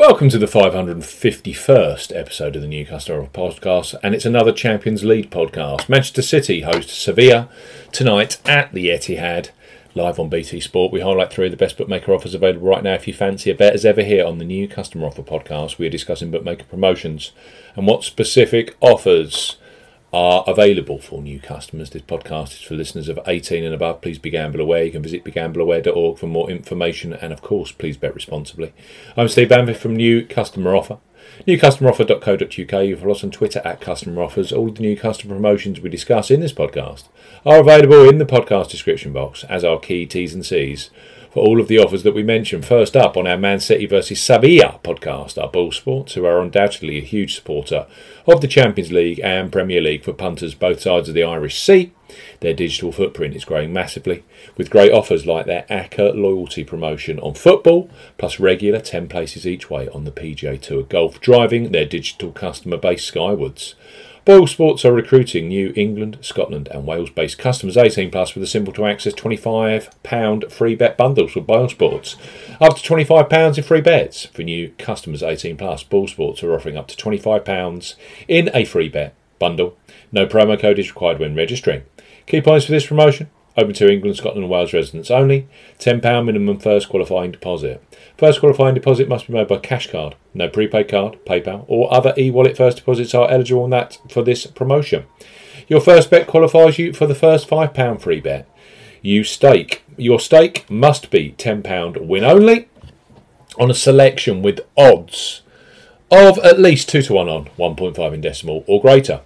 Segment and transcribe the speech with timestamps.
[0.00, 5.30] Welcome to the 551st episode of the New Customer Podcast, and it's another Champions League
[5.30, 5.90] podcast.
[5.90, 7.50] Manchester City host Sevilla
[7.92, 9.50] tonight at the Etihad.
[9.94, 12.94] Live on BT Sport, we highlight three of the best bookmaker offers available right now.
[12.94, 15.86] If you fancy a bet, as ever, here on the New Customer Offer Podcast, we
[15.86, 17.32] are discussing bookmaker promotions
[17.76, 19.58] and what specific offers
[20.12, 21.90] are available for new customers.
[21.90, 24.00] This podcast is for listeners of 18 and above.
[24.00, 24.84] Please be gamble aware.
[24.84, 28.72] You can visit begambleaware.org for more information and, of course, please bet responsibly.
[29.16, 30.98] I'm Steve Banfield from New Customer Offer.
[31.46, 32.86] NewCustomeroffer.co.uk.
[32.86, 34.52] You follow us on Twitter at Customer Offers.
[34.52, 37.04] All the new customer promotions we discuss in this podcast
[37.46, 40.90] are available in the podcast description box as our key T's and C's
[41.30, 42.64] for all of the offers that we mentioned.
[42.64, 46.98] First up on our Man City versus Sevilla podcast, our Boyle Sports, who are undoubtedly
[46.98, 47.86] a huge supporter
[48.26, 51.92] of the Champions League and Premier League for punters both sides of the Irish Sea.
[52.40, 54.24] Their digital footprint is growing massively,
[54.56, 59.70] with great offers like their ACCA loyalty promotion on football, plus regular 10 places each
[59.70, 63.76] way on the PGA Tour golf, driving their digital customer base skywards.
[64.26, 68.46] Boyle Sports are recruiting New England, Scotland, and Wales based customers 18 plus with a
[68.46, 72.16] simple to access £25 free bet bundles with Boyle Sports.
[72.60, 75.82] Up to £25 in free bets for new customers 18 plus.
[75.82, 77.94] Boyle Sports are offering up to £25
[78.28, 79.76] in a free bet bundle.
[80.12, 81.82] No promo code is required when registering.
[82.26, 85.48] Key points for this promotion Open to England, Scotland, and Wales residents only.
[85.78, 87.82] £10 minimum first qualifying deposit.
[88.16, 90.14] First qualifying deposit must be made by cash card.
[90.34, 94.22] No prepaid card, PayPal, or other e wallet first deposits are eligible on that for
[94.22, 95.04] this promotion.
[95.68, 98.48] Your first bet qualifies you for the first £5 free bet.
[99.02, 99.82] You stake.
[99.96, 102.68] Your stake must be £10 win only
[103.58, 105.42] on a selection with odds
[106.10, 109.20] of at least 2 to 1 on, 1.5 in decimal or greater.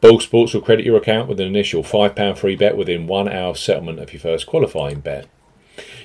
[0.00, 3.54] Boyle Sports will credit your account with an initial £5 free bet within one hour
[3.54, 5.26] settlement of your first qualifying bet.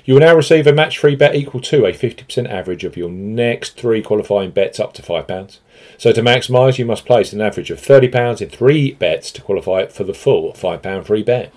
[0.04, 3.10] You will now receive a match free bet equal to a 50% average of your
[3.10, 5.58] next three qualifying bets up to £5.
[5.98, 9.86] So to maximise, you must place an average of £30 in three bets to qualify
[9.86, 11.52] for the full £5 free bet.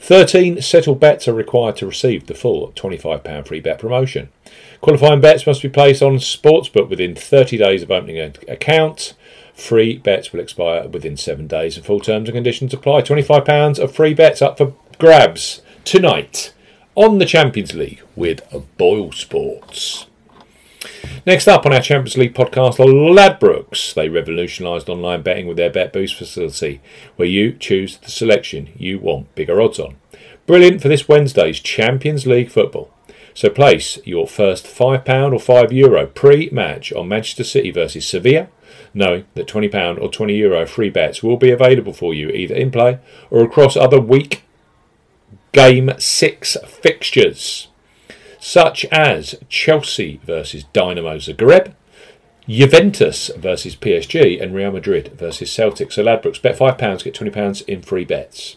[0.00, 4.28] 13 settled bets are required to receive the full £25 free bet promotion.
[4.80, 9.14] Qualifying bets must be placed on Sportsbook within 30 days of opening an account.
[9.54, 13.02] Free bets will expire within seven days, and full terms and conditions apply.
[13.02, 16.52] £25 of free bets up for grabs tonight
[16.94, 18.42] on the Champions League with
[18.76, 20.06] Boyle Sports.
[21.24, 23.94] Next up on our Champions League podcast are Ladbrokes.
[23.94, 26.80] They revolutionised online betting with their Bet Boost facility,
[27.16, 29.96] where you choose the selection you want bigger odds on.
[30.46, 32.90] Brilliant for this Wednesday's Champions League football.
[33.32, 38.48] So place your first £5 or €5 Euro pre-match on Manchester City versus Sevilla,
[38.94, 42.70] knowing that £20 or €20 Euro free bets will be available for you either in
[42.70, 42.98] play
[43.30, 44.42] or across other week
[45.52, 47.68] game 6 fixtures,
[48.40, 51.74] such as Chelsea versus Dynamo Zagreb,
[52.48, 55.92] Juventus versus PSG, and Real Madrid versus Celtic.
[55.92, 58.56] So Ladbrokes, bet £5, get £20 in free bets.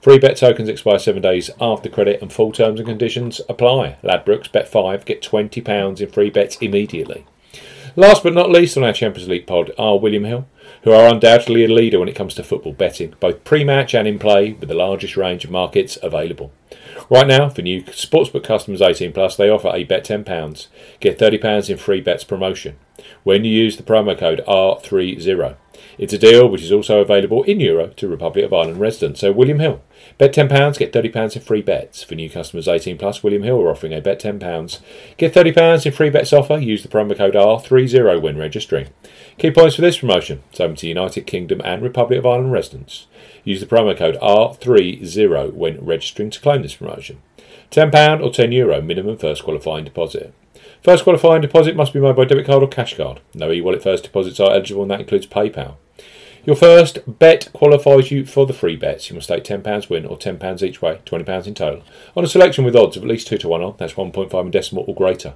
[0.00, 3.98] Free bet tokens expire seven days after credit and full terms and conditions apply.
[4.02, 7.26] Ladbrokes, bet five, get £20 in free bets immediately.
[7.96, 10.46] Last but not least on our Champions League pod are William Hill,
[10.84, 14.08] who are undoubtedly a leader when it comes to football betting, both pre match and
[14.08, 16.50] in play, with the largest range of markets available.
[17.10, 20.68] Right now, for new sportsbook customers 18 plus, they offer a bet £10,
[21.00, 22.76] get £30 in free bets promotion
[23.24, 25.56] when you use the promo code R30.
[25.98, 29.20] It's a deal which is also available in Euro to Republic of Ireland residents.
[29.20, 29.82] So William Hill,
[30.18, 32.04] bet £10, get £30 in free bets.
[32.04, 34.80] For new customers 18 plus, William Hill are offering a bet £10,
[35.16, 36.58] get £30 in free bets offer.
[36.58, 38.88] Use the promo code R30 when registering.
[39.40, 43.06] Key points for this promotion, it's open to United Kingdom and Republic of Ireland residents.
[43.42, 47.22] Use the promo code R30 when registering to claim this promotion.
[47.70, 50.34] £10 or €10 Euro minimum first qualifying deposit.
[50.82, 53.20] First qualifying deposit must be made by debit card or cash card.
[53.32, 55.76] No e wallet first deposits are eligible, and that includes PayPal.
[56.44, 59.08] Your first bet qualifies you for the free bets.
[59.08, 61.82] You must stake £10 win or £10 each way, £20 in total,
[62.14, 64.50] on a selection with odds of at least 2 to 1 on, that's 1.5 in
[64.50, 65.32] decimal or greater.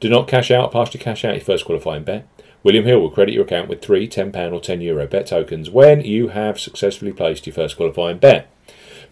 [0.00, 2.26] Do not cash out, partially cash out your first qualifying bet.
[2.62, 6.02] William Hill will credit your account with three £10 or €10 Euro bet tokens when
[6.02, 8.48] you have successfully placed your first qualifying bet.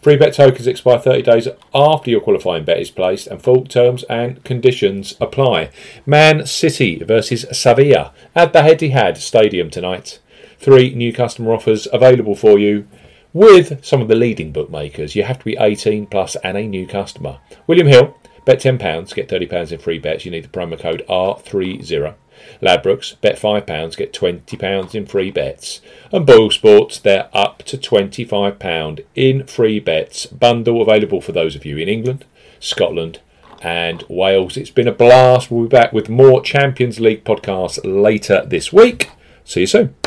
[0.00, 4.02] Free bet tokens expire 30 days after your qualifying bet is placed, and full terms
[4.04, 5.70] and conditions apply.
[6.06, 10.18] Man City versus Sevilla at the Etihad Stadium tonight
[10.60, 12.86] three new customer offers available for you
[13.32, 15.16] with some of the leading bookmakers.
[15.16, 17.38] You have to be 18 plus and a new customer.
[17.66, 20.24] William Hill, bet £10, get £30 in free bets.
[20.24, 22.14] You need the promo code R30.
[22.60, 25.80] Ladbrokes, bet £5, get £20 in free bets.
[26.12, 30.26] And Boyle Sports, they're up to £25 in free bets.
[30.26, 32.24] Bundle available for those of you in England,
[32.58, 33.20] Scotland,
[33.62, 34.56] and Wales.
[34.56, 35.50] It's been a blast.
[35.50, 39.10] We'll be back with more Champions League podcasts later this week.
[39.44, 40.00] See you soon.